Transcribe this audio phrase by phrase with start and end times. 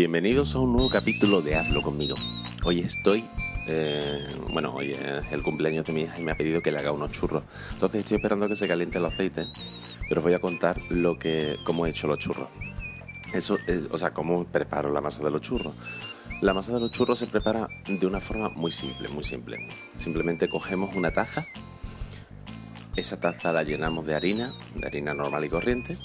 [0.00, 2.16] Bienvenidos a un nuevo capítulo de Hazlo conmigo.
[2.64, 3.22] Hoy estoy,
[3.66, 6.78] eh, bueno, hoy es el cumpleaños de mi hija y me ha pedido que le
[6.78, 7.42] haga unos churros.
[7.74, 9.48] Entonces estoy esperando que se caliente el aceite,
[10.08, 12.48] pero os voy a contar lo que, cómo he hecho los churros.
[13.34, 15.74] Eso, eh, o sea, cómo preparo la masa de los churros.
[16.40, 19.68] La masa de los churros se prepara de una forma muy simple, muy simple.
[19.96, 21.44] Simplemente cogemos una taza,
[22.96, 25.98] esa taza la llenamos de harina, de harina normal y corriente,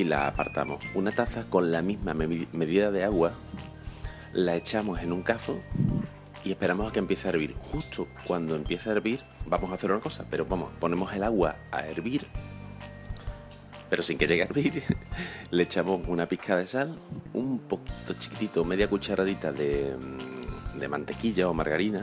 [0.00, 0.78] y la apartamos.
[0.94, 3.32] Una taza con la misma medida de agua
[4.32, 5.60] la echamos en un cazo
[6.42, 7.54] y esperamos a que empiece a hervir.
[7.70, 11.56] Justo cuando empiece a hervir, vamos a hacer una cosa, pero vamos, ponemos el agua
[11.70, 12.26] a hervir,
[13.90, 14.82] pero sin que llegue a hervir,
[15.50, 16.98] le echamos una pizca de sal,
[17.34, 19.94] un poquito chiquitito, media cucharadita de,
[20.78, 22.02] de mantequilla o margarina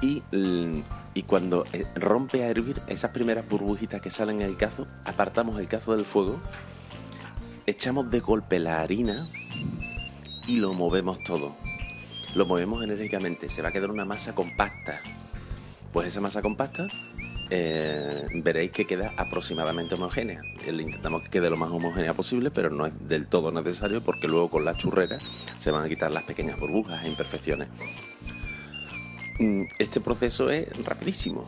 [0.00, 5.58] y cuando eh, rompe a hervir esas primeras burbujitas que salen en el cazo, apartamos
[5.58, 6.40] el cazo del fuego,
[7.66, 9.26] echamos de golpe la harina
[10.46, 11.56] y lo movemos todo.
[12.34, 15.00] Lo movemos enérgicamente, se va a quedar una masa compacta.
[15.92, 16.86] Pues esa masa compacta
[17.48, 20.42] eh, veréis que queda aproximadamente homogénea.
[20.66, 24.28] Le intentamos que quede lo más homogénea posible, pero no es del todo necesario porque
[24.28, 25.18] luego con la churrera
[25.56, 27.68] se van a quitar las pequeñas burbujas e imperfecciones.
[29.38, 31.46] Mm, este proceso es rapidísimo,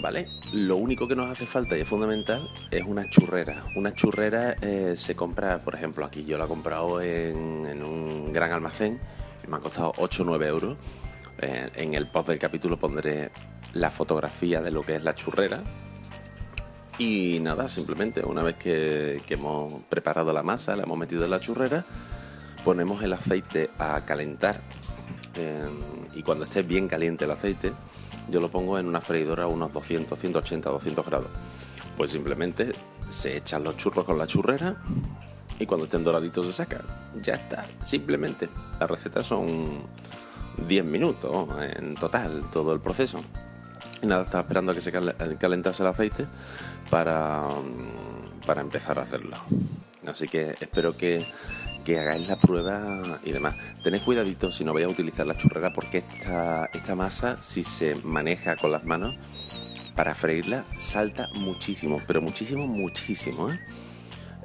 [0.00, 0.28] ¿vale?
[0.52, 3.64] Lo único que nos hace falta y es fundamental es una churrera.
[3.76, 8.52] Una churrera eh, se compra, por ejemplo, aquí yo la he comprado en, un gran
[8.52, 8.98] almacén
[9.48, 10.76] me ha costado 8 o 9 euros.
[11.38, 13.30] Eh, en el post del capítulo pondré
[13.72, 15.62] la fotografía de lo que es la churrera.
[16.98, 21.30] Y nada, simplemente una vez que, que hemos preparado la masa, la hemos metido en
[21.30, 21.84] la churrera,
[22.64, 24.60] ponemos el aceite a calentar
[26.14, 27.72] y cuando esté bien caliente el aceite,
[28.28, 31.28] yo lo pongo en una freidora a unos 200, 180, 200 grados.
[31.96, 32.72] Pues simplemente
[33.08, 34.76] se echan los churros con la churrera
[35.58, 36.82] y cuando estén doraditos se sacan.
[37.22, 38.48] Ya está, simplemente.
[38.78, 39.80] La receta son
[40.66, 43.20] 10 minutos en total, todo el proceso.
[44.02, 46.26] Y nada, estaba esperando a que se calentase el aceite
[46.88, 47.44] para,
[48.46, 49.36] para empezar a hacerlo.
[50.06, 51.26] Así que espero que
[51.84, 53.54] que hagáis la prueba y demás.
[53.82, 57.94] Tened cuidadito si no vais a utilizar la churrera porque esta, esta masa, si se
[57.96, 59.16] maneja con las manos
[59.94, 63.50] para freírla, salta muchísimo, pero muchísimo, muchísimo.
[63.50, 63.60] ¿eh?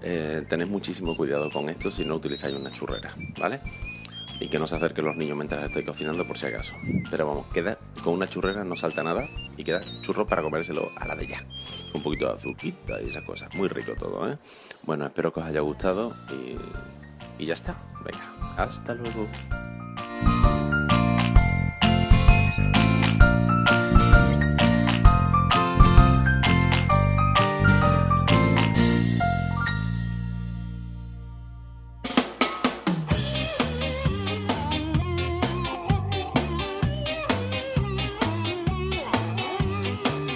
[0.01, 3.61] Eh, tened muchísimo cuidado con esto si no utilizáis una churrera, ¿vale?
[4.39, 6.75] Y que no se acerquen los niños mientras estoy cocinando por si acaso.
[7.09, 11.07] Pero vamos, queda con una churrera, no salta nada y queda churro para comérselo a
[11.07, 11.43] la de ya.
[11.93, 13.53] Un poquito de azuquita y esas cosas.
[13.55, 14.37] Muy rico todo, ¿eh?
[14.83, 16.57] Bueno, espero que os haya gustado y
[17.37, 17.75] y ya está.
[18.03, 19.27] Venga, hasta luego.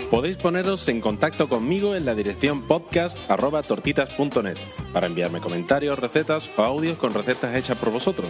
[0.10, 4.58] Podéis poneros en contacto conmigo en la dirección podcast.tortitas.net
[4.92, 8.28] para enviarme comentarios, recetas o audios con recetas hechas por vosotros.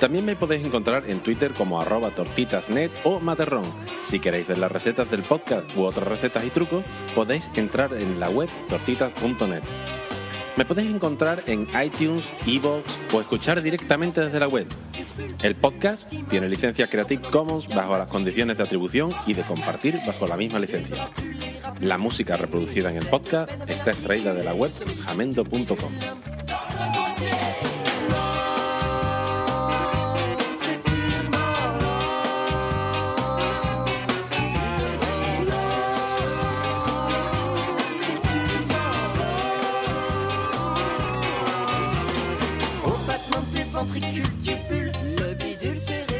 [0.00, 3.66] También me podéis encontrar en Twitter como arroba tortitasnet o materrón.
[4.02, 6.82] Si queréis ver las recetas del podcast u otras recetas y trucos,
[7.14, 9.62] podéis entrar en la web tortitas.net.
[10.56, 14.66] Me podéis encontrar en iTunes, Evox o escuchar directamente desde la web.
[15.42, 20.26] El podcast tiene licencia Creative Commons bajo las condiciones de atribución y de compartir bajo
[20.26, 21.08] la misma licencia.
[21.80, 24.72] La música reproducida en el podcast está extraída de la web
[25.04, 25.92] jamendo.com.
[44.68, 46.11] bidule, le bidule c'est